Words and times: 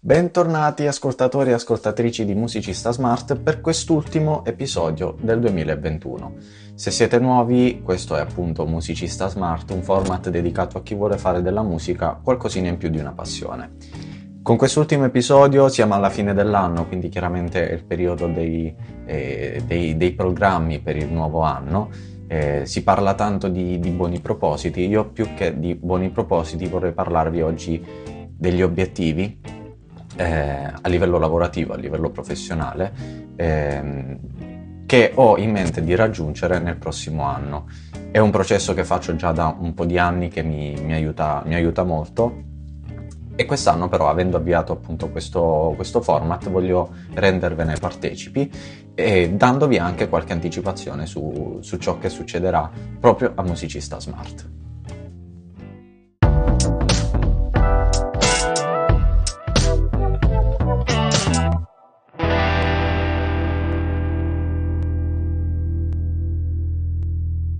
Bentornati 0.00 0.86
ascoltatori 0.86 1.50
e 1.50 1.54
ascoltatrici 1.54 2.24
di 2.24 2.32
Musicista 2.32 2.92
Smart 2.92 3.36
per 3.36 3.60
quest'ultimo 3.60 4.44
episodio 4.44 5.16
del 5.20 5.40
2021. 5.40 6.34
Se 6.74 6.92
siete 6.92 7.18
nuovi, 7.18 7.80
questo 7.82 8.14
è 8.14 8.20
appunto 8.20 8.64
Musicista 8.64 9.26
Smart, 9.26 9.68
un 9.72 9.82
format 9.82 10.30
dedicato 10.30 10.78
a 10.78 10.82
chi 10.82 10.94
vuole 10.94 11.18
fare 11.18 11.42
della 11.42 11.64
musica 11.64 12.16
qualcosina 12.22 12.68
in 12.68 12.76
più 12.76 12.90
di 12.90 12.98
una 12.98 13.10
passione. 13.10 13.72
Con 14.40 14.56
quest'ultimo 14.56 15.04
episodio 15.04 15.68
siamo 15.68 15.94
alla 15.94 16.10
fine 16.10 16.32
dell'anno, 16.32 16.86
quindi 16.86 17.08
chiaramente 17.08 17.68
è 17.68 17.72
il 17.72 17.84
periodo 17.84 18.28
dei, 18.28 18.72
eh, 19.04 19.60
dei, 19.66 19.96
dei 19.96 20.12
programmi 20.12 20.78
per 20.78 20.96
il 20.96 21.08
nuovo 21.10 21.40
anno. 21.40 21.90
Eh, 22.28 22.62
si 22.66 22.84
parla 22.84 23.14
tanto 23.14 23.48
di, 23.48 23.80
di 23.80 23.90
buoni 23.90 24.20
propositi, 24.20 24.86
io 24.86 25.10
più 25.10 25.34
che 25.34 25.58
di 25.58 25.74
buoni 25.74 26.10
propositi 26.10 26.68
vorrei 26.68 26.92
parlarvi 26.92 27.42
oggi 27.42 27.84
degli 28.30 28.62
obiettivi 28.62 29.56
eh, 30.18 30.72
a 30.80 30.88
livello 30.88 31.18
lavorativo, 31.18 31.74
a 31.74 31.76
livello 31.76 32.10
professionale, 32.10 32.92
ehm, 33.36 34.18
che 34.84 35.12
ho 35.14 35.38
in 35.38 35.50
mente 35.52 35.82
di 35.82 35.94
raggiungere 35.94 36.58
nel 36.58 36.76
prossimo 36.76 37.22
anno. 37.22 37.68
È 38.10 38.18
un 38.18 38.30
processo 38.30 38.74
che 38.74 38.84
faccio 38.84 39.14
già 39.14 39.32
da 39.32 39.54
un 39.56 39.74
po' 39.74 39.84
di 39.84 39.98
anni 39.98 40.28
che 40.28 40.42
mi, 40.42 40.74
mi, 40.82 40.92
aiuta, 40.92 41.42
mi 41.46 41.54
aiuta, 41.54 41.84
molto 41.84 42.42
e 43.36 43.44
quest'anno 43.44 43.88
però 43.88 44.08
avendo 44.08 44.36
avviato 44.36 44.72
appunto 44.72 45.10
questo, 45.10 45.74
questo 45.76 46.00
format 46.00 46.48
voglio 46.48 46.92
rendervene 47.14 47.76
partecipi 47.78 48.50
e 48.94 49.30
dandovi 49.30 49.78
anche 49.78 50.08
qualche 50.08 50.32
anticipazione 50.32 51.06
su, 51.06 51.58
su 51.60 51.76
ciò 51.76 51.98
che 51.98 52.08
succederà 52.08 52.68
proprio 52.98 53.32
a 53.36 53.42
Musicista 53.42 54.00
Smart. 54.00 54.67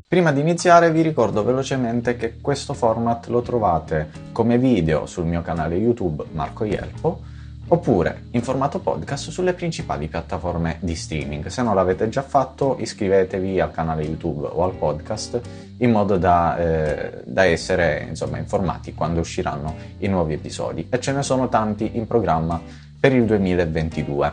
Prima 0.09 0.33
di 0.33 0.41
iniziare 0.41 0.91
vi 0.91 1.03
ricordo 1.03 1.45
velocemente 1.45 2.17
che 2.17 2.39
questo 2.41 2.73
format 2.73 3.27
lo 3.27 3.43
trovate 3.43 4.09
come 4.33 4.57
video 4.57 5.05
sul 5.05 5.27
mio 5.27 5.43
canale 5.43 5.75
YouTube 5.75 6.25
Marco 6.33 6.65
Ielpo 6.65 7.21
oppure 7.69 8.23
in 8.31 8.41
formato 8.41 8.79
podcast 8.79 9.29
sulle 9.29 9.53
principali 9.53 10.09
piattaforme 10.09 10.79
di 10.81 10.95
streaming. 10.95 11.49
Se 11.49 11.61
non 11.61 11.75
l'avete 11.75 12.09
già 12.09 12.23
fatto 12.23 12.79
iscrivetevi 12.81 13.61
al 13.61 13.71
canale 13.71 14.05
YouTube 14.05 14.49
o 14.51 14.65
al 14.65 14.73
podcast 14.77 15.43
in 15.77 15.91
modo 15.91 16.17
da, 16.17 16.57
eh, 16.57 17.21
da 17.27 17.45
essere 17.45 18.07
insomma, 18.09 18.39
informati 18.39 18.95
quando 18.95 19.21
usciranno 19.21 19.75
i 19.99 20.09
nuovi 20.09 20.33
episodi 20.33 20.87
e 20.89 20.99
ce 21.01 21.13
ne 21.13 21.23
sono 21.23 21.51
tanti 21.51 21.99
in 21.99 22.07
programma 22.07 22.59
per 22.99 23.13
il 23.13 23.27
2022. 23.27 24.33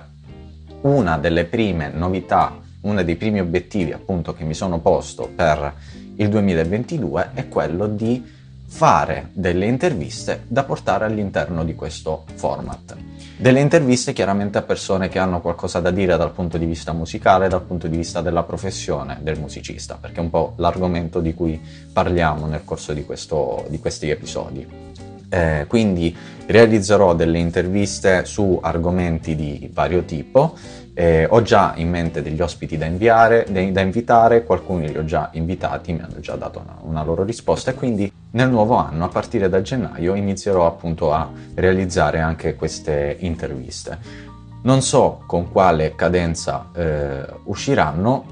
Una 0.83 1.17
delle 1.17 1.43
prime 1.43 1.89
novità 1.89 2.63
uno 2.86 3.03
dei 3.03 3.16
primi 3.16 3.39
obiettivi 3.39 3.91
appunto 3.91 4.33
che 4.33 4.44
mi 4.44 4.53
sono 4.53 4.80
posto 4.80 5.30
per 5.33 5.73
il 6.16 6.30
2022 6.30 7.31
è 7.33 7.47
quello 7.50 7.88
di 7.88 8.33
fare 8.67 9.30
delle 9.33 9.66
interviste 9.66 10.44
da 10.47 10.64
portare 10.64 11.06
all'interno 11.06 11.63
di 11.63 11.75
questo 11.75 12.25
format. 12.36 12.95
Delle 13.38 13.59
interviste 13.59 14.13
chiaramente 14.13 14.58
a 14.58 14.61
persone 14.61 15.09
che 15.09 15.19
hanno 15.19 15.41
qualcosa 15.41 15.80
da 15.80 15.91
dire 15.91 16.16
dal 16.16 16.31
punto 16.31 16.58
di 16.58 16.66
vista 16.66 16.94
musicale, 16.94 17.50
dal 17.50 17.63
punto 17.63 17.88
di 17.88 17.97
vista 17.97 18.22
della 18.22 18.44
professione 18.44 19.19
del 19.22 19.39
musicista, 19.39 19.97
perché 20.00 20.17
è 20.17 20.23
un 20.23 20.30
po' 20.30 20.53
l'argomento 20.58 21.19
di 21.19 21.33
cui 21.33 21.59
parliamo 21.91 22.47
nel 22.47 22.63
corso 22.63 22.94
di, 22.94 23.03
questo, 23.03 23.66
di 23.67 23.80
questi 23.80 24.09
episodi. 24.09 24.67
Eh, 25.29 25.65
quindi 25.67 26.15
realizzerò 26.47 27.15
delle 27.15 27.39
interviste 27.39 28.25
su 28.25 28.59
argomenti 28.61 29.35
di 29.35 29.69
vario 29.73 30.03
tipo. 30.03 30.55
Eh, 30.93 31.27
ho 31.29 31.41
già 31.41 31.73
in 31.75 31.89
mente 31.89 32.21
degli 32.21 32.39
ospiti 32.39 32.77
da, 32.77 32.85
inviare, 32.85 33.45
da 33.49 33.81
invitare, 33.81 34.45
qualcuno 34.45 34.85
li 34.85 34.97
ho 34.97 35.03
già 35.03 35.29
invitati, 35.33 35.91
mi 35.91 36.00
hanno 36.00 36.22
già 36.22 36.35
dato 36.35 36.61
una, 36.63 36.77
una, 36.83 37.03
loro 37.03 37.23
risposta. 37.23 37.72
E 37.72 37.73
quindi 37.73 38.09
nel 38.31 38.50
nuovo 38.50 38.75
anno, 38.75 39.03
a 39.03 39.09
partire 39.09 39.50
da 39.50 39.61
gennaio, 39.61 40.16
inizierò 40.16 40.66
appunto 40.66 41.11
a 41.11 41.29
realizzare 41.55 42.19
anche 42.19 42.55
queste 42.55 43.17
interviste. 43.19 44.33
Non 44.61 44.81
so 44.81 45.21
con 45.27 45.51
quale 45.51 45.95
cadenza 45.95 46.69
eh, 46.73 47.25
usciranno, 47.44 48.25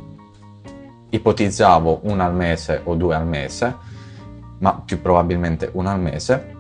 ipotizzavo 1.10 2.00
una 2.04 2.26
al 2.26 2.34
mese 2.34 2.80
o 2.86 2.96
due 2.96 3.14
al 3.14 3.28
mese, 3.28 3.76
ma 4.60 4.82
più 4.84 5.02
probabilmente 5.02 5.70
una 5.74 5.92
al 5.92 6.00
mese 6.00 6.54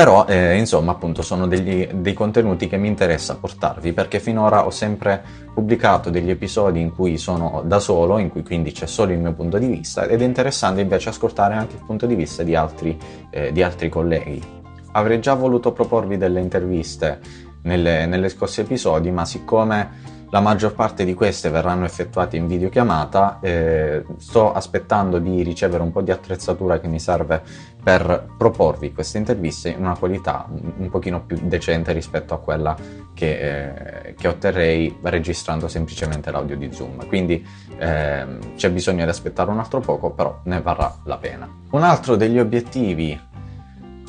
però, 0.00 0.24
eh, 0.24 0.56
insomma, 0.56 0.92
appunto, 0.92 1.20
sono 1.20 1.46
degli, 1.46 1.86
dei 1.86 2.14
contenuti 2.14 2.68
che 2.68 2.78
mi 2.78 2.88
interessa 2.88 3.36
portarvi 3.36 3.92
perché 3.92 4.18
finora 4.18 4.64
ho 4.64 4.70
sempre 4.70 5.22
pubblicato 5.52 6.08
degli 6.08 6.30
episodi 6.30 6.80
in 6.80 6.94
cui 6.94 7.18
sono 7.18 7.62
da 7.66 7.78
solo, 7.80 8.16
in 8.16 8.30
cui 8.30 8.42
quindi 8.42 8.72
c'è 8.72 8.86
solo 8.86 9.12
il 9.12 9.18
mio 9.18 9.34
punto 9.34 9.58
di 9.58 9.66
vista 9.66 10.06
ed 10.06 10.22
è 10.22 10.24
interessante 10.24 10.80
invece 10.80 11.10
ascoltare 11.10 11.52
anche 11.52 11.74
il 11.74 11.82
punto 11.84 12.06
di 12.06 12.14
vista 12.14 12.42
di 12.42 12.54
altri, 12.54 12.98
eh, 13.28 13.52
di 13.52 13.62
altri 13.62 13.90
colleghi. 13.90 14.42
Avrei 14.92 15.20
già 15.20 15.34
voluto 15.34 15.72
proporvi 15.72 16.16
delle 16.16 16.40
interviste 16.40 17.20
nelle, 17.64 18.06
nelle 18.06 18.30
scorsi 18.30 18.62
episodi, 18.62 19.10
ma 19.10 19.26
siccome 19.26 20.19
la 20.30 20.40
maggior 20.40 20.74
parte 20.74 21.04
di 21.04 21.14
queste 21.14 21.50
verranno 21.50 21.84
effettuate 21.84 22.36
in 22.36 22.46
videochiamata. 22.46 23.38
Eh, 23.40 24.04
sto 24.18 24.52
aspettando 24.52 25.18
di 25.18 25.42
ricevere 25.42 25.82
un 25.82 25.90
po' 25.90 26.02
di 26.02 26.10
attrezzatura 26.10 26.78
che 26.78 26.88
mi 26.88 27.00
serve 27.00 27.42
per 27.82 28.28
proporvi 28.36 28.92
queste 28.92 29.18
interviste 29.18 29.70
in 29.70 29.80
una 29.80 29.96
qualità 29.96 30.46
un, 30.48 30.88
pochino 30.90 31.22
più 31.22 31.38
decente 31.42 31.92
rispetto 31.92 32.34
a 32.34 32.38
quella 32.38 32.76
che, 33.14 34.04
eh, 34.04 34.14
che 34.14 34.28
otterrei 34.28 34.98
registrando 35.02 35.66
semplicemente 35.66 36.30
l'audio 36.30 36.56
di 36.56 36.72
Zoom. 36.72 37.06
Quindi 37.06 37.44
eh, 37.78 38.26
c'è 38.54 38.70
bisogno 38.70 39.04
di 39.04 39.10
aspettare 39.10 39.50
un 39.50 39.58
altro 39.58 39.80
poco, 39.80 40.10
però 40.10 40.40
ne 40.44 40.60
varrà 40.60 40.94
la 41.04 41.16
pena. 41.16 41.48
Un 41.70 41.82
altro 41.82 42.14
degli 42.14 42.38
obiettivi 42.38 43.18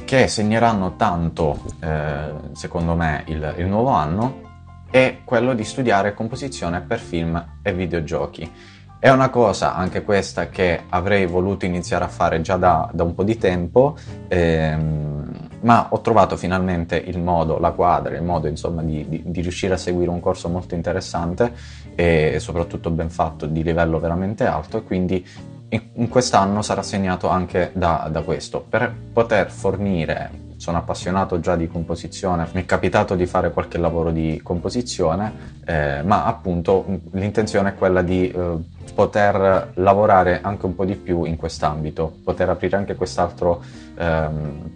che 0.05 0.27
segneranno 0.27 0.97
tanto, 0.97 1.57
eh, 1.79 2.33
secondo 2.51 2.95
me, 2.95 3.23
il, 3.27 3.55
il 3.57 3.65
nuovo 3.65 3.89
anno 3.89 4.49
è 4.91 5.19
quello 5.24 5.53
di 5.53 5.63
studiare 5.63 6.13
composizione 6.13 6.81
per 6.81 7.00
film 7.00 7.59
e 7.63 7.74
videogiochi. 7.74 8.52
È 9.00 9.09
una 9.09 9.29
cosa, 9.29 9.74
anche 9.74 10.03
questa, 10.03 10.50
che 10.50 10.84
avrei 10.90 11.25
voluto 11.25 11.66
iniziare 11.66 12.03
a 12.03 12.07
fare 12.07 12.41
già 12.41 12.57
da, 12.57 12.88
da 12.94 13.02
un 13.02 13.16
po' 13.16 13.24
di 13.24 13.35
tempo, 13.35 13.97
ehm, 14.28 15.50
ma 15.62 15.88
ho 15.90 16.02
trovato 16.02 16.38
finalmente 16.38 16.97
il 16.97 17.18
modo, 17.19 17.57
la 17.57 17.72
quadra, 17.72 18.16
il 18.16 18.22
modo 18.22 18.47
insomma 18.47 18.84
di, 18.84 19.07
di, 19.07 19.24
di, 19.25 19.41
riuscire 19.41 19.74
a 19.74 19.78
seguire 19.78 20.12
un 20.12 20.19
corso 20.19 20.50
molto 20.50 20.75
interessante 20.75 21.52
e 21.96 22.38
soprattutto 22.40 22.91
ben 22.91 23.09
fatto, 23.09 23.47
di 23.47 23.63
livello 23.63 24.00
veramente 24.00 24.46
alto 24.46 24.78
e 24.78 24.84
quindi 24.84 25.25
in, 25.71 26.09
quest'anno 26.09 26.61
sarà 26.61 26.81
segnato 26.81 27.27
anche 27.27 27.71
da, 27.73 28.09
da 28.11 28.21
questo, 28.21 28.65
per 28.67 28.93
poter 29.13 29.49
fornire 29.49 30.49
sono 30.61 30.77
appassionato 30.77 31.39
già 31.39 31.55
di 31.55 31.67
composizione, 31.67 32.47
mi 32.53 32.61
è 32.61 32.65
capitato 32.65 33.15
di 33.15 33.25
fare 33.25 33.49
qualche 33.51 33.79
lavoro 33.79 34.11
di 34.11 34.39
composizione, 34.43 35.59
eh, 35.65 36.03
ma 36.03 36.25
appunto 36.25 36.85
l'intenzione 37.13 37.69
è 37.69 37.73
quella 37.73 38.03
di 38.03 38.29
eh, 38.29 38.57
poter 38.93 39.71
lavorare 39.73 40.39
anche 40.43 40.67
un 40.67 40.75
po' 40.75 40.85
di 40.85 40.93
più 40.93 41.23
in 41.23 41.35
quest'ambito, 41.35 42.19
poter 42.23 42.49
aprire 42.49 42.77
anche 42.77 42.93
quest'altro, 42.93 43.63
ehm, 43.97 44.69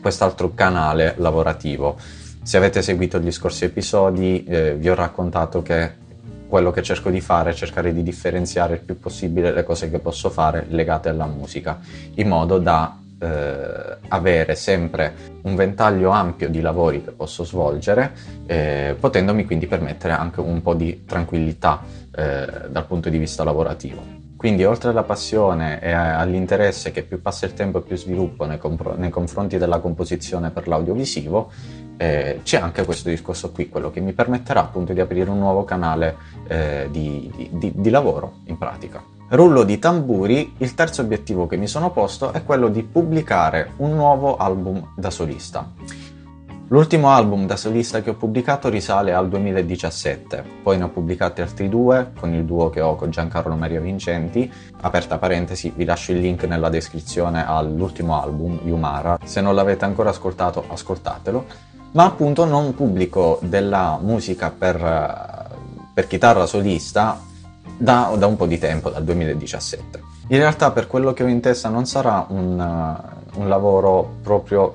quest'altro 0.00 0.54
canale 0.54 1.14
lavorativo. 1.18 1.96
Se 2.42 2.56
avete 2.56 2.82
seguito 2.82 3.20
gli 3.20 3.30
scorsi 3.30 3.64
episodi 3.64 4.42
eh, 4.42 4.74
vi 4.74 4.88
ho 4.88 4.94
raccontato 4.96 5.62
che 5.62 6.06
quello 6.48 6.70
che 6.70 6.82
cerco 6.82 7.10
di 7.10 7.20
fare 7.20 7.50
è 7.50 7.54
cercare 7.54 7.92
di 7.92 8.02
differenziare 8.02 8.74
il 8.74 8.80
più 8.80 8.98
possibile 8.98 9.52
le 9.52 9.64
cose 9.64 9.90
che 9.90 9.98
posso 9.98 10.30
fare 10.30 10.64
legate 10.68 11.10
alla 11.10 11.26
musica, 11.26 11.78
in 12.14 12.28
modo 12.28 12.58
da 12.58 12.98
eh, 13.20 13.96
avere 14.08 14.54
sempre 14.54 15.14
un 15.42 15.54
ventaglio 15.54 16.10
ampio 16.10 16.48
di 16.48 16.60
lavori 16.60 17.04
che 17.04 17.10
posso 17.10 17.44
svolgere, 17.44 18.12
eh, 18.46 18.96
potendomi 18.98 19.44
quindi 19.44 19.66
permettere 19.66 20.14
anche 20.14 20.40
un 20.40 20.62
po' 20.62 20.74
di 20.74 21.04
tranquillità 21.04 21.82
eh, 22.14 22.68
dal 22.68 22.86
punto 22.86 23.08
di 23.08 23.18
vista 23.18 23.44
lavorativo. 23.44 24.26
Quindi 24.36 24.64
oltre 24.64 24.90
alla 24.90 25.02
passione 25.02 25.82
e 25.82 25.90
all'interesse 25.90 26.92
che 26.92 27.02
più 27.02 27.20
passa 27.20 27.44
il 27.44 27.54
tempo 27.54 27.80
più 27.80 27.96
sviluppo 27.96 28.46
nei, 28.46 28.58
compro- 28.58 28.94
nei 28.96 29.10
confronti 29.10 29.58
della 29.58 29.80
composizione 29.80 30.50
per 30.50 30.68
l'audiovisivo, 30.68 31.50
eh, 31.98 32.40
c'è 32.42 32.58
anche 32.58 32.84
questo 32.84 33.10
discorso 33.10 33.50
qui, 33.50 33.68
quello 33.68 33.90
che 33.90 34.00
mi 34.00 34.12
permetterà 34.14 34.60
appunto 34.60 34.94
di 34.94 35.00
aprire 35.00 35.28
un 35.28 35.38
nuovo 35.38 35.64
canale 35.64 36.16
eh, 36.46 36.88
di, 36.90 37.30
di, 37.50 37.72
di 37.74 37.90
lavoro 37.90 38.38
in 38.46 38.56
pratica. 38.56 39.02
Rullo 39.30 39.64
di 39.64 39.78
tamburi, 39.78 40.54
il 40.56 40.72
terzo 40.72 41.02
obiettivo 41.02 41.46
che 41.46 41.58
mi 41.58 41.66
sono 41.66 41.90
posto 41.90 42.32
è 42.32 42.44
quello 42.44 42.68
di 42.68 42.82
pubblicare 42.82 43.72
un 43.76 43.94
nuovo 43.94 44.38
album 44.38 44.92
da 44.96 45.10
solista. 45.10 45.70
L'ultimo 46.70 47.08
album 47.10 47.46
da 47.46 47.56
solista 47.56 48.02
che 48.02 48.10
ho 48.10 48.14
pubblicato 48.14 48.68
risale 48.68 49.14
al 49.14 49.28
2017, 49.30 50.44
poi 50.62 50.76
ne 50.76 50.84
ho 50.84 50.88
pubblicati 50.90 51.40
altri 51.40 51.68
due 51.70 52.12
con 52.18 52.34
il 52.34 52.44
duo 52.44 52.68
che 52.68 52.82
ho 52.82 52.94
con 52.94 53.10
Giancarlo 53.10 53.54
Maria 53.54 53.80
Vincenti. 53.80 54.52
Aperta 54.82 55.16
parentesi, 55.16 55.72
vi 55.74 55.86
lascio 55.86 56.12
il 56.12 56.18
link 56.18 56.44
nella 56.44 56.68
descrizione 56.68 57.46
all'ultimo 57.46 58.20
album, 58.20 58.60
Yumara. 58.64 59.18
Se 59.24 59.40
non 59.40 59.54
l'avete 59.54 59.86
ancora 59.86 60.10
ascoltato, 60.10 60.62
ascoltatelo. 60.68 61.46
Ma 61.92 62.04
appunto 62.04 62.44
non 62.44 62.74
pubblico 62.74 63.38
della 63.42 63.98
musica 64.00 64.50
per, 64.50 65.48
per 65.94 66.06
chitarra 66.06 66.46
solista 66.46 67.20
da, 67.76 68.12
da, 68.16 68.26
un 68.26 68.36
po' 68.36 68.46
di 68.46 68.58
tempo, 68.58 68.90
dal 68.90 69.04
2017. 69.04 70.02
In 70.28 70.38
realtà 70.38 70.70
per 70.72 70.86
quello 70.86 71.12
che 71.12 71.22
ho 71.22 71.26
in 71.26 71.40
testa 71.40 71.68
non 71.68 71.86
sarà 71.86 72.26
un, 72.28 72.58
un 73.34 73.48
lavoro 73.48 74.16
proprio, 74.22 74.72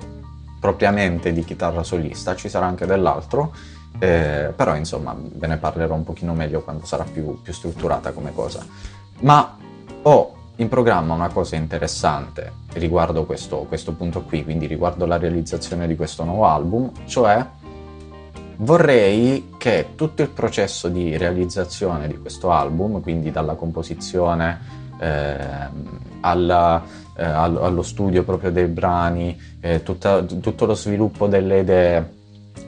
propriamente 0.58 1.32
di 1.32 1.44
chitarra 1.44 1.82
solista, 1.82 2.34
ci 2.34 2.48
sarà 2.48 2.66
anche 2.66 2.86
dell'altro, 2.86 3.54
eh, 3.98 4.52
però 4.54 4.74
insomma 4.74 5.14
ve 5.16 5.46
ne 5.46 5.56
parlerò 5.58 5.94
un 5.94 6.04
pochino 6.04 6.34
meglio 6.34 6.62
quando 6.62 6.84
sarà 6.84 7.04
più, 7.04 7.40
più 7.40 7.52
strutturata 7.52 8.10
come 8.10 8.32
cosa. 8.34 8.64
Ma 9.20 9.56
ho 10.02 10.33
in 10.56 10.68
programma 10.68 11.14
una 11.14 11.30
cosa 11.30 11.56
interessante 11.56 12.52
riguardo 12.74 13.24
questo, 13.24 13.58
questo 13.68 13.92
punto 13.92 14.22
qui, 14.22 14.44
quindi 14.44 14.66
riguardo 14.66 15.04
la 15.04 15.18
realizzazione 15.18 15.86
di 15.86 15.96
questo 15.96 16.22
nuovo 16.24 16.46
album, 16.46 16.92
cioè 17.06 17.44
vorrei 18.56 19.50
che 19.58 19.88
tutto 19.96 20.22
il 20.22 20.28
processo 20.28 20.88
di 20.88 21.16
realizzazione 21.16 22.06
di 22.06 22.16
questo 22.18 22.52
album, 22.52 23.00
quindi 23.00 23.32
dalla 23.32 23.54
composizione 23.54 24.82
eh, 25.00 25.36
alla, 26.20 26.82
eh, 27.16 27.24
allo 27.24 27.82
studio 27.82 28.22
proprio 28.22 28.52
dei 28.52 28.66
brani, 28.66 29.36
eh, 29.60 29.82
tutta, 29.82 30.22
tutto 30.22 30.66
lo 30.66 30.74
sviluppo 30.74 31.26
delle 31.26 31.60
idee, 31.60 32.12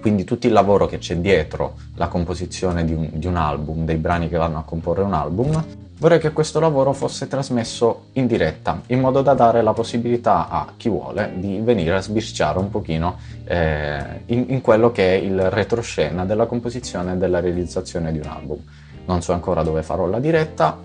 quindi 0.01 0.25
tutto 0.25 0.49
il 0.49 0.53
lavoro 0.53 0.87
che 0.87 0.99
c'è 0.99 1.17
dietro 1.19 1.77
la 1.95 2.09
composizione 2.09 2.85
di 2.85 2.95
un, 2.95 3.11
di 3.13 3.27
un 3.29 3.37
album, 3.37 3.85
dei 3.85 3.97
brani 3.97 4.29
che 4.29 4.37
vanno 4.37 4.59
a 4.59 4.63
comporre 4.63 5.03
un 5.03 5.15
album, 5.15 5.65
Vorrei 5.99 6.19
che 6.19 6.33
questo 6.33 6.61
lavoro 6.61 6.93
fosse 6.93 7.27
trasmesso 7.27 8.09
in 8.13 8.27
diretta, 8.27 8.83
in 8.89 9.01
modo 9.01 9.23
da 9.23 9.33
dare 9.33 9.63
la 9.63 9.73
possibilità 9.73 10.47
a 10.49 10.75
chi 10.77 10.91
vuole 10.91 11.33
di 11.37 11.59
venire 11.63 11.97
a 11.97 12.03
sbirciare 12.03 12.59
un 12.59 12.69
pochino 12.69 13.19
eh, 13.45 14.21
in, 14.27 14.45
in, 14.49 14.61
quello 14.61 14.93
che 14.93 15.15
è 15.15 15.17
il 15.19 15.51
retroscena 15.51 16.27
della 16.27 16.45
composizione 16.45 17.15
e 17.15 17.17
della 17.17 17.41
realizzazione 17.41 18.13
di 18.13 18.19
un 18.19 18.27
album. 18.27 18.59
Non 19.07 19.23
so 19.23 19.33
ancora 19.33 19.63
dove 19.63 19.83
farò 19.83 20.07
la 20.07 20.21
diretta, 20.21 20.79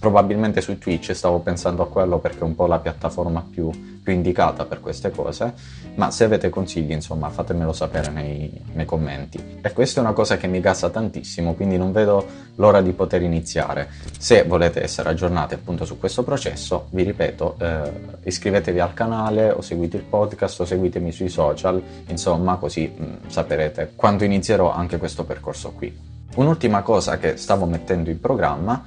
probabilmente 0.00 0.62
su 0.62 0.78
Twitch 0.78 1.12
stavo 1.12 1.40
pensando 1.40 1.82
a 1.82 1.88
quello 1.88 2.18
perché 2.18 2.40
è 2.40 2.44
un 2.44 2.54
po' 2.54 2.66
la 2.66 2.78
piattaforma 2.78 3.46
più, 3.48 3.70
più 4.02 4.12
indicata 4.14 4.64
per 4.64 4.80
queste 4.80 5.10
cose, 5.10 5.52
ma 5.96 6.10
se 6.10 6.24
avete 6.24 6.48
consigli 6.48 6.90
insomma 6.92 7.28
fatemelo 7.28 7.74
sapere 7.74 8.10
nei, 8.10 8.50
nei, 8.72 8.86
commenti. 8.86 9.58
E 9.60 9.72
questa 9.72 10.00
è 10.00 10.02
una 10.02 10.14
cosa 10.14 10.38
che 10.38 10.46
mi 10.46 10.60
gassa 10.60 10.88
tantissimo, 10.88 11.52
quindi 11.52 11.76
non 11.76 11.92
vedo 11.92 12.26
l'ora 12.54 12.80
di 12.80 12.92
poter 12.92 13.20
iniziare. 13.20 13.90
Se 14.18 14.42
volete 14.44 14.82
essere 14.82 15.10
aggiornati 15.10 15.52
appunto 15.52 15.84
su 15.84 15.98
questo 15.98 16.22
processo, 16.22 16.86
vi 16.90 17.02
ripeto, 17.02 17.56
eh, 17.58 17.92
iscrivetevi 18.22 18.80
al 18.80 18.94
canale 18.94 19.50
o 19.50 19.60
seguite 19.60 19.98
il 19.98 20.04
podcast 20.04 20.60
o 20.60 20.64
seguitemi 20.64 21.12
sui 21.12 21.28
social, 21.28 21.80
insomma 22.06 22.56
così 22.56 22.86
mh, 22.86 23.28
saprete 23.28 23.92
quando 23.94 24.24
inizierò 24.24 24.72
anche 24.72 24.96
questo 24.96 25.24
percorso 25.24 25.72
qui. 25.72 25.94
Un'ultima 26.36 26.80
cosa 26.80 27.18
che 27.18 27.36
stavo 27.36 27.66
mettendo 27.66 28.08
in 28.08 28.18
programma 28.18 28.82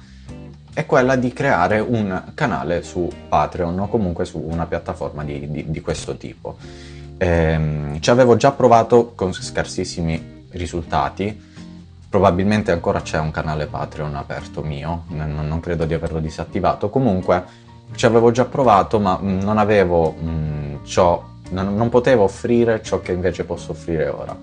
è 0.74 0.86
quella 0.86 1.14
di 1.14 1.32
creare 1.32 1.78
un 1.78 2.32
canale 2.34 2.82
su 2.82 3.08
Patreon 3.28 3.78
o 3.78 3.88
comunque 3.88 4.24
su 4.24 4.38
una 4.38 4.66
piattaforma 4.66 5.22
di, 5.22 5.50
di, 5.50 5.70
di 5.70 5.80
questo 5.80 6.16
tipo. 6.16 6.56
Ehm, 7.16 8.00
ci 8.00 8.10
avevo 8.10 8.36
già 8.36 8.50
provato 8.50 9.12
con 9.14 9.32
scarsissimi 9.32 10.46
risultati, 10.50 11.52
probabilmente 12.08 12.72
ancora 12.72 13.02
c'è 13.02 13.18
un 13.20 13.30
canale 13.30 13.66
Patreon 13.66 14.16
aperto 14.16 14.62
mio, 14.62 15.04
non, 15.08 15.46
non 15.46 15.60
credo 15.60 15.84
di 15.84 15.94
averlo 15.94 16.18
disattivato, 16.18 16.90
comunque 16.90 17.62
ci 17.94 18.06
avevo 18.06 18.32
già 18.32 18.44
provato 18.44 18.98
ma 18.98 19.18
non 19.20 19.58
avevo 19.58 20.10
mh, 20.10 20.84
ciò, 20.84 21.24
non, 21.50 21.76
non, 21.76 21.88
potevo 21.88 22.24
offrire 22.24 22.82
ciò 22.82 23.00
che 23.00 23.12
invece 23.12 23.44
posso 23.44 23.72
offrire 23.72 24.08
ora. 24.08 24.36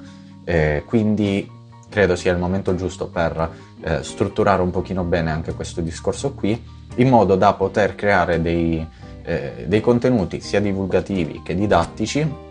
Eh, 0.45 0.83
quindi 0.85 1.59
credo 1.91 2.15
sia 2.15 2.31
il 2.31 2.39
momento 2.39 2.73
giusto 2.73 3.07
per 3.07 3.51
eh, 3.81 4.01
strutturare 4.01 4.61
un 4.61 4.71
pochino 4.71 5.03
bene 5.03 5.29
anche 5.29 5.53
questo 5.53 5.81
discorso 5.81 6.31
qui, 6.33 6.59
in 6.95 7.09
modo 7.09 7.35
da 7.35 7.53
poter 7.53 7.95
creare 7.95 8.41
dei, 8.41 8.85
eh, 9.23 9.65
dei 9.67 9.81
contenuti 9.81 10.39
sia 10.39 10.61
divulgativi 10.61 11.41
che 11.43 11.53
didattici 11.53 12.49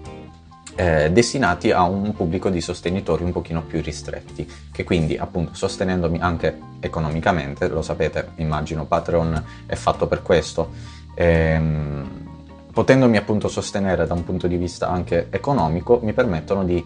eh, 0.76 1.10
destinati 1.10 1.72
a 1.72 1.82
un 1.82 2.14
pubblico 2.14 2.48
di 2.48 2.60
sostenitori 2.60 3.24
un 3.24 3.32
pochino 3.32 3.62
più 3.62 3.80
ristretti, 3.82 4.48
che 4.70 4.84
quindi 4.84 5.16
appunto 5.16 5.54
sostenendomi 5.54 6.18
anche 6.20 6.58
economicamente, 6.80 7.68
lo 7.68 7.82
sapete, 7.82 8.32
immagino 8.36 8.84
Patreon 8.84 9.44
è 9.66 9.74
fatto 9.74 10.06
per 10.06 10.22
questo, 10.22 10.70
ehm, 11.14 12.28
potendomi 12.72 13.16
appunto 13.16 13.48
sostenere 13.48 14.06
da 14.06 14.14
un 14.14 14.24
punto 14.24 14.46
di 14.46 14.56
vista 14.56 14.88
anche 14.88 15.26
economico, 15.30 16.00
mi 16.02 16.12
permettono 16.12 16.64
di 16.64 16.84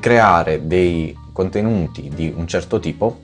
creare 0.00 0.66
dei 0.66 1.16
contenuti 1.32 2.10
di 2.12 2.32
un 2.34 2.46
certo 2.46 2.80
tipo, 2.80 3.20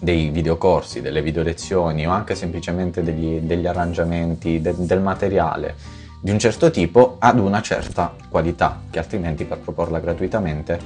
dei 0.00 0.30
videocorsi, 0.30 1.00
delle 1.00 1.22
video 1.22 1.42
lezioni 1.42 2.06
o 2.06 2.10
anche 2.10 2.34
semplicemente 2.34 3.02
degli, 3.02 3.40
degli 3.40 3.66
arrangiamenti, 3.66 4.60
de, 4.60 4.74
del 4.76 5.00
materiale 5.00 5.96
di 6.20 6.30
un 6.30 6.38
certo 6.38 6.70
tipo 6.70 7.16
ad 7.18 7.38
una 7.38 7.62
certa 7.62 8.14
qualità, 8.28 8.80
che 8.90 8.98
altrimenti 8.98 9.44
per 9.44 9.58
proporla 9.58 10.00
gratuitamente 10.00 10.78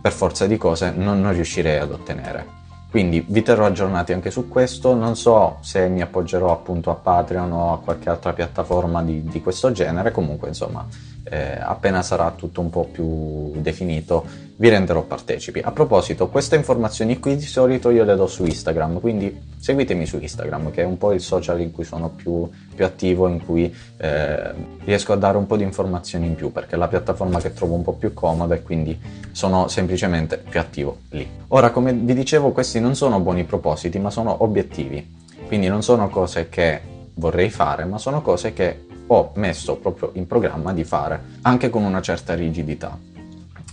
per 0.00 0.12
forza 0.12 0.46
di 0.46 0.56
cose 0.56 0.92
non, 0.94 1.20
non 1.20 1.32
riuscirei 1.32 1.78
ad 1.78 1.92
ottenere. 1.92 2.58
Quindi 2.90 3.24
vi 3.26 3.42
terrò 3.42 3.66
aggiornati 3.66 4.12
anche 4.12 4.30
su 4.30 4.48
questo, 4.48 4.94
non 4.94 5.16
so 5.16 5.58
se 5.60 5.86
mi 5.88 6.00
appoggerò 6.00 6.50
appunto 6.50 6.90
a 6.90 6.94
Patreon 6.94 7.52
o 7.52 7.72
a 7.74 7.78
qualche 7.78 8.08
altra 8.08 8.32
piattaforma 8.32 9.02
di, 9.02 9.22
di 9.24 9.40
questo 9.40 9.70
genere, 9.70 10.10
comunque 10.10 10.48
insomma 10.48 10.84
eh, 11.30 11.58
appena 11.60 12.02
sarà 12.02 12.32
tutto 12.32 12.60
un 12.60 12.70
po' 12.70 12.88
più 12.90 13.52
definito 13.60 14.48
vi 14.60 14.68
renderò 14.68 15.02
partecipi. 15.02 15.60
A 15.60 15.70
proposito, 15.70 16.28
queste 16.28 16.54
informazioni 16.54 17.18
qui 17.18 17.34
di 17.36 17.46
solito 17.46 17.88
io 17.88 18.04
le 18.04 18.14
do 18.14 18.26
su 18.26 18.44
Instagram, 18.44 19.00
quindi 19.00 19.40
seguitemi 19.58 20.04
su 20.04 20.18
Instagram 20.20 20.70
che 20.70 20.82
è 20.82 20.84
un 20.84 20.98
po' 20.98 21.12
il 21.12 21.22
social 21.22 21.60
in 21.62 21.72
cui 21.72 21.84
sono 21.84 22.10
più, 22.10 22.46
più 22.74 22.84
attivo, 22.84 23.26
in 23.26 23.42
cui 23.42 23.74
eh, 23.96 24.52
riesco 24.84 25.14
a 25.14 25.16
dare 25.16 25.38
un 25.38 25.46
po' 25.46 25.56
di 25.56 25.62
informazioni 25.62 26.26
in 26.26 26.34
più 26.34 26.52
perché 26.52 26.74
è 26.74 26.78
la 26.78 26.88
piattaforma 26.88 27.40
che 27.40 27.54
trovo 27.54 27.74
un 27.74 27.82
po' 27.82 27.94
più 27.94 28.12
comoda 28.12 28.54
e 28.54 28.62
quindi 28.62 29.00
sono 29.32 29.68
semplicemente 29.68 30.36
più 30.36 30.60
attivo 30.60 30.98
lì. 31.10 31.26
Ora, 31.48 31.70
come 31.70 31.94
vi 31.94 32.12
dicevo, 32.12 32.52
questi 32.52 32.80
non 32.80 32.94
sono 32.94 33.18
buoni 33.20 33.44
propositi 33.44 33.98
ma 33.98 34.10
sono 34.10 34.42
obiettivi, 34.42 35.16
quindi 35.46 35.68
non 35.68 35.82
sono 35.82 36.10
cose 36.10 36.50
che 36.50 36.82
vorrei 37.14 37.48
fare 37.48 37.86
ma 37.86 37.96
sono 37.96 38.20
cose 38.20 38.52
che 38.52 38.88
ho 39.12 39.32
messo 39.34 39.76
proprio 39.76 40.10
in 40.14 40.26
programma 40.26 40.72
di 40.72 40.84
fare, 40.84 41.20
anche 41.42 41.68
con 41.68 41.82
una 41.82 42.00
certa 42.00 42.34
rigidità. 42.34 42.96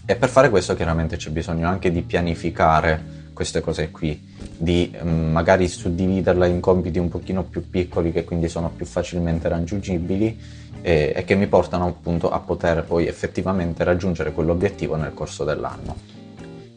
E 0.03 0.15
per 0.15 0.29
fare 0.29 0.49
questo 0.49 0.73
chiaramente 0.73 1.17
c'è 1.17 1.29
bisogno 1.29 1.67
anche 1.67 1.91
di 1.91 2.01
pianificare 2.01 3.15
queste 3.33 3.61
cose 3.61 3.91
qui, 3.91 4.19
di 4.57 4.91
mm, 4.99 5.31
magari 5.31 5.67
suddividerla 5.67 6.47
in 6.47 6.59
compiti 6.59 6.97
un 6.97 7.09
pochino 7.09 7.43
più 7.43 7.69
piccoli 7.69 8.11
che 8.11 8.23
quindi 8.23 8.49
sono 8.49 8.71
più 8.75 8.87
facilmente 8.87 9.47
raggiungibili 9.47 10.39
e, 10.81 11.13
e 11.15 11.23
che 11.23 11.35
mi 11.35 11.45
portano 11.45 11.85
appunto 11.85 12.31
a 12.31 12.39
poter 12.39 12.83
poi 12.83 13.05
effettivamente 13.05 13.83
raggiungere 13.83 14.31
quell'obiettivo 14.31 14.95
nel 14.95 15.13
corso 15.13 15.43
dell'anno. 15.43 15.95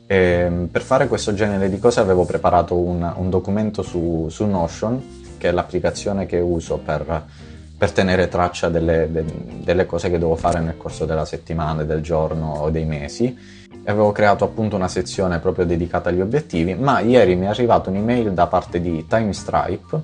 E, 0.07 0.17
ehm, 0.17 0.67
per 0.67 0.83
fare 0.83 1.09
questo 1.09 1.33
genere 1.33 1.71
di 1.71 1.79
cose 1.79 2.01
avevo 2.01 2.27
preparato 2.27 2.77
un, 2.77 3.11
un 3.17 3.31
documento 3.31 3.81
su, 3.81 4.27
su 4.29 4.45
Notion, 4.45 5.03
che 5.39 5.49
è 5.49 5.53
l'applicazione 5.53 6.27
che 6.27 6.41
uso 6.41 6.77
per 6.77 7.49
per 7.81 7.93
tenere 7.93 8.29
traccia 8.29 8.69
delle, 8.69 9.11
de, 9.11 9.25
delle, 9.63 9.87
cose 9.87 10.11
che 10.11 10.19
devo 10.19 10.37
fare 10.37 10.61
nel 10.61 10.77
corso 10.77 11.07
della 11.07 11.25
settimana, 11.25 11.83
del 11.83 12.03
giorno 12.03 12.53
o 12.59 12.69
dei 12.69 12.85
mesi. 12.85 13.35
E 13.83 13.91
avevo 13.91 14.13
creato 14.13 14.45
appunto 14.45 14.77
una 14.77 14.87
sezione 14.87 15.39
proprio 15.39 15.65
dedicata 15.65 16.11
agli 16.11 16.21
obiettivi, 16.21 16.75
ma 16.75 17.01
ieri 17.01 17.37
mi 17.37 17.47
è 17.47 17.49
arrivata 17.49 17.89
un'email 17.89 18.35
da 18.35 18.49
parte 18.49 18.83
di 18.83 19.07
TimeStripe, 19.09 20.03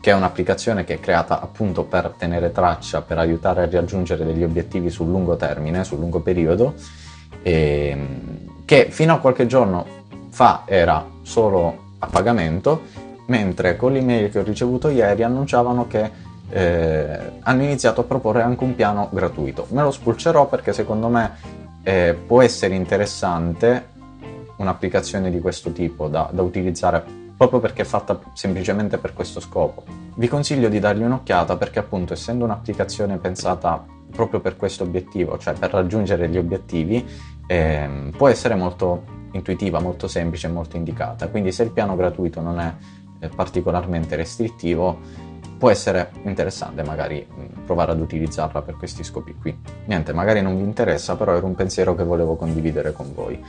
che 0.00 0.12
è 0.12 0.14
un'applicazione 0.14 0.84
che 0.84 0.94
è 0.94 1.00
creata 1.00 1.40
appunto 1.40 1.82
per 1.82 2.14
tenere 2.16 2.52
traccia, 2.52 3.02
per 3.02 3.18
aiutare 3.18 3.64
a 3.64 3.68
raggiungere 3.68 4.24
degli 4.24 4.44
obiettivi 4.44 4.88
sul 4.88 5.08
lungo 5.08 5.34
termine, 5.34 5.82
sul 5.82 5.98
lungo 5.98 6.20
periodo, 6.20 6.74
e, 7.42 8.06
che 8.64 8.86
fino 8.90 9.14
a 9.14 9.18
qualche 9.18 9.48
giorno 9.48 9.84
fa 10.30 10.62
era 10.64 11.04
solo 11.22 11.86
a 11.98 12.06
pagamento, 12.06 12.82
mentre 13.26 13.74
con 13.74 13.92
l'email 13.92 14.30
che 14.30 14.38
ho 14.38 14.44
ricevuto 14.44 14.90
ieri 14.90 15.24
annunciavano 15.24 15.88
che 15.88 16.25
eh, 16.50 17.32
hanno 17.40 17.62
iniziato 17.62 18.02
a 18.02 18.04
proporre 18.04 18.42
anche 18.42 18.64
un 18.64 18.74
piano 18.74 19.08
gratuito. 19.12 19.66
Me 19.70 19.82
lo 19.82 19.90
spulcerò 19.90 20.48
perché 20.48 20.72
secondo 20.72 21.08
me 21.08 21.32
eh, 21.82 22.16
può 22.26 22.42
essere 22.42 22.74
interessante 22.74 23.94
un'applicazione 24.56 25.30
di 25.30 25.40
questo 25.40 25.72
tipo 25.72 26.08
da, 26.08 26.28
da 26.32 26.42
utilizzare 26.42 27.24
proprio 27.36 27.60
perché 27.60 27.82
è 27.82 27.84
fatta 27.84 28.18
semplicemente 28.32 28.98
per 28.98 29.12
questo 29.12 29.40
scopo. 29.40 29.84
Vi 30.14 30.28
consiglio 30.28 30.68
di 30.68 30.78
dargli 30.78 31.02
un'occhiata 31.02 31.56
perché 31.56 31.78
appunto 31.78 32.14
essendo 32.14 32.44
un'applicazione 32.44 33.18
pensata 33.18 33.84
proprio 34.10 34.40
per 34.40 34.56
questo 34.56 34.84
obiettivo, 34.84 35.36
cioè 35.36 35.54
per 35.54 35.70
raggiungere 35.70 36.28
gli 36.28 36.38
obiettivi, 36.38 37.06
eh, 37.46 38.10
può 38.16 38.28
essere 38.28 38.54
molto 38.54 39.04
intuitiva, 39.32 39.78
molto 39.80 40.08
semplice, 40.08 40.48
molto 40.48 40.76
indicata. 40.76 41.28
Quindi 41.28 41.52
se 41.52 41.64
il 41.64 41.70
piano 41.70 41.94
gratuito 41.94 42.40
non 42.40 42.58
è 42.58 42.74
particolarmente 43.34 44.16
restrittivo, 44.16 44.98
può 45.58 45.70
essere 45.70 46.10
interessante 46.24 46.82
magari 46.82 47.26
provare 47.64 47.92
ad 47.92 48.00
utilizzarla 48.00 48.62
per 48.62 48.76
questi 48.76 49.02
scopi 49.04 49.34
qui. 49.40 49.56
Niente, 49.86 50.12
magari 50.12 50.42
non 50.42 50.56
vi 50.56 50.62
interessa, 50.62 51.16
però 51.16 51.36
era 51.36 51.46
un 51.46 51.54
pensiero 51.54 51.94
che 51.94 52.04
volevo 52.04 52.36
condividere 52.36 52.92
con 52.92 53.12
voi. 53.14 53.42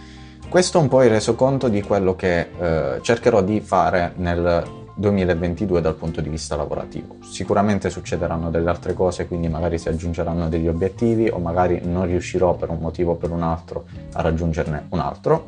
Questo 0.50 0.78
è 0.78 0.82
un 0.82 0.88
po' 0.88 1.04
il 1.04 1.10
resoconto 1.10 1.68
di 1.68 1.82
quello 1.82 2.16
che 2.16 2.48
eh, 2.58 3.00
cercherò 3.02 3.42
di 3.42 3.60
fare 3.60 4.14
nel 4.16 4.64
2022 4.96 5.82
dal 5.82 5.96
punto 5.96 6.22
di 6.22 6.30
vista 6.30 6.56
lavorativo. 6.56 7.18
Sicuramente 7.22 7.90
succederanno 7.90 8.50
delle 8.50 8.70
altre 8.70 8.94
cose, 8.94 9.28
quindi 9.28 9.48
magari 9.48 9.78
si 9.78 9.90
aggiungeranno 9.90 10.50
degli 10.50 10.68
obiettivi 10.68 11.28
o 11.28 11.38
magari 11.38 11.82
non 11.84 12.06
riuscirò 12.06 12.56
per 12.56 12.70
un 12.70 12.80
motivo 12.80 13.12
o 13.12 13.16
per 13.16 13.30
un 13.30 13.44
altro 13.44 13.86
a 14.14 14.22
raggiungerne 14.22 14.88
un 14.90 15.00
altro, 15.00 15.48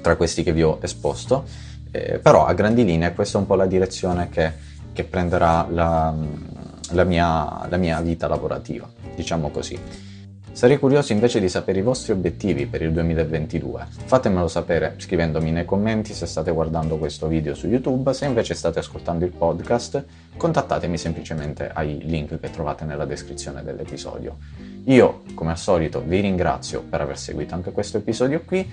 tra 0.00 0.14
questi 0.16 0.42
che 0.42 0.52
vi 0.52 0.62
ho 0.62 0.78
esposto, 0.80 1.44
eh, 1.90 2.18
però 2.18 2.46
a 2.46 2.52
grandi 2.52 2.84
linee 2.84 3.14
questa 3.14 3.38
è 3.38 3.40
un 3.40 3.46
po' 3.46 3.56
la 3.56 3.66
direzione 3.66 4.28
che, 4.28 4.52
che 4.98 5.04
prenderà 5.04 5.64
la, 5.70 6.12
la, 6.90 7.04
mia, 7.04 7.68
la 7.68 7.76
mia 7.76 8.00
vita 8.00 8.26
lavorativa, 8.26 8.90
diciamo 9.14 9.48
così. 9.50 9.78
Sarei 10.50 10.76
curioso 10.76 11.12
invece 11.12 11.38
di 11.38 11.48
sapere 11.48 11.78
i 11.78 11.82
vostri 11.82 12.10
obiettivi 12.10 12.66
per 12.66 12.82
il 12.82 12.90
2022. 12.90 13.86
Fatemelo 14.06 14.48
sapere 14.48 14.94
scrivendomi 14.96 15.52
nei 15.52 15.64
commenti 15.64 16.14
se 16.14 16.26
state 16.26 16.50
guardando 16.50 16.98
questo 16.98 17.28
video 17.28 17.54
su 17.54 17.68
YouTube, 17.68 18.12
se 18.12 18.26
invece 18.26 18.54
state 18.54 18.80
ascoltando 18.80 19.24
il 19.24 19.30
podcast, 19.30 20.04
contattatemi 20.36 20.98
semplicemente 20.98 21.70
ai 21.72 22.00
link 22.02 22.40
che 22.40 22.50
trovate 22.50 22.84
nella 22.84 23.04
descrizione 23.04 23.62
dell'episodio. 23.62 24.38
Io, 24.86 25.22
come 25.34 25.52
al 25.52 25.58
solito, 25.58 26.02
vi 26.04 26.18
ringrazio 26.18 26.82
per 26.82 27.02
aver 27.02 27.18
seguito 27.18 27.54
anche 27.54 27.70
questo 27.70 27.98
episodio 27.98 28.42
qui 28.44 28.68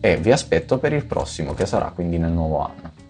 e 0.00 0.16
vi 0.16 0.32
aspetto 0.32 0.78
per 0.78 0.92
il 0.92 1.04
prossimo 1.04 1.54
che 1.54 1.66
sarà 1.66 1.92
quindi 1.94 2.18
nel 2.18 2.32
nuovo 2.32 2.66
anno. 2.66 3.01